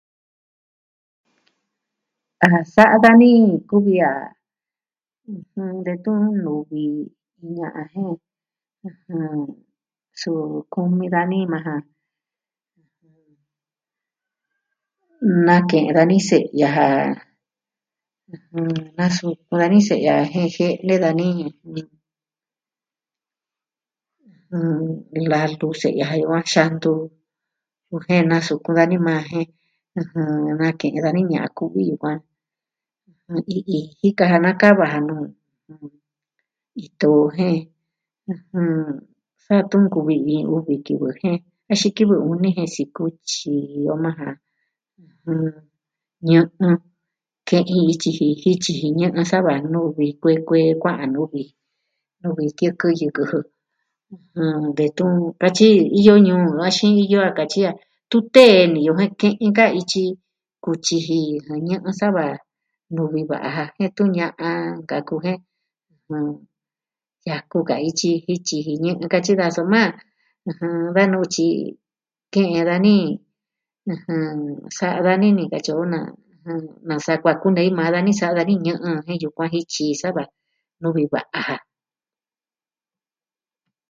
A 2.47 2.49
sa'a 2.73 2.97
dani 3.05 3.33
kuvi 3.69 3.95
a 4.09 4.13
detun 5.85 6.21
nuvi 6.45 6.83
iin 6.85 7.53
ña'a 7.57 7.81
jen, 7.91 8.13
suu 10.19 10.43
kumi 10.73 11.05
dani 11.15 11.39
majan 11.51 11.81
na 15.47 15.55
ke'en 15.69 15.93
dani 15.97 16.17
se'ya 16.29 16.69
ja 16.75 16.87
nasukun 18.97 19.57
dani 19.61 19.79
se'ya 19.89 20.13
ja 20.19 20.29
jen 20.33 20.47
jie'ene 20.55 20.95
dani 21.05 21.27
lalu 25.31 25.67
se'ya 25.81 26.05
ja 26.09 26.19
yukuan 26.21 26.45
xantu 26.53 26.93
ju 27.87 27.95
jen 28.05 28.23
nasukun 28.31 28.73
dani 28.79 28.95
majan 29.07 29.45
nake'en 30.59 31.03
dani 31.05 31.21
ña'an 31.31 31.53
ku'vi 31.57 31.83
yukuan 31.91 32.19
jen 33.23 33.39
ii 33.55 33.63
ii 33.75 33.91
jika 33.99 34.23
ja 34.31 34.37
nakava 34.45 34.87
nuu 35.07 35.25
ito 36.85 37.11
jen 37.35 37.57
sa 39.43 39.55
tun 39.69 39.83
nkuvi 39.85 40.15
iin 40.31 40.45
uvi 40.55 40.75
kivɨ 40.85 41.07
jen 41.19 41.37
axin 41.71 41.93
kivɨ 41.97 42.15
uni 42.31 42.49
jen 42.57 42.69
sikutyi 42.75 43.53
o 43.93 43.95
majan 44.03 44.35
ñɨ'ɨ, 46.29 46.67
ke'in 47.47 47.79
ityi 47.93 48.11
jityi 48.41 48.73
ji 48.79 48.87
ñɨ'ɨ 48.99 49.21
sa 49.31 49.37
va 49.45 49.53
nuvi 49.71 50.05
ji 50.09 50.13
kuee 50.21 50.37
kuee 50.47 50.67
kua'an 50.81 51.09
nuvi 51.15 51.41
ji, 51.49 51.53
nuvi 52.21 52.43
tiɨkɨn 52.57 52.93
yɨkɨ 53.01 53.21
jɨ 53.29 53.39
detun 54.77 55.13
katyi 55.41 55.69
iyo 56.01 56.13
ñuu 56.27 56.41
axin 56.67 56.93
iyo 57.05 57.19
a 57.29 57.31
katyi 57.37 57.61
a 57.69 57.71
tun 58.09 58.23
tee 58.35 58.57
niyo 58.73 58.91
jen 58.99 59.11
ke'in 59.19 59.53
ka 59.57 59.65
ityi 59.79 60.05
kutyi 60.63 60.97
ji 61.07 61.19
ñɨ'ɨ 61.67 61.91
sa 61.99 62.07
va 62.17 62.25
nuvi 62.95 63.21
ji 63.21 63.27
va'a 63.29 63.49
ja 63.55 63.65
jen 63.65 63.73
detun 63.79 64.09
ña'an 64.17 64.61
nkaku 64.81 65.15
jen 65.23 65.39
yaku 67.27 67.59
ka 67.69 67.75
ityi 67.89 68.11
jityi 68.25 68.57
ji 68.65 68.73
ñɨ'ɨ 68.83 69.05
katyi 69.13 69.33
daja 69.39 69.55
soma 69.55 69.81
da 70.95 71.01
nu'u 71.11 71.25
tyi 71.33 71.47
ke'en 72.33 72.65
dani 72.71 72.95
sa'a 74.77 74.99
dani 75.07 75.27
ni 75.37 75.43
katyi 75.53 75.73
o 75.81 75.83
nasa 76.87 77.13
kuaa 77.21 77.37
kunei 77.41 77.69
maa 77.77 77.93
dani 77.93 78.11
sa'a 78.19 78.35
dani 78.37 78.53
ñɨ'ɨ 78.65 78.87
jɨn 78.87 79.01
jen 79.05 79.17
yukuan 79.23 79.49
jityi 79.53 79.83
ji 79.89 79.99
sa 80.01 80.07
va 80.15 80.23
nuvi 80.81 81.03
va'a 81.13 81.39
ja. 81.47 81.57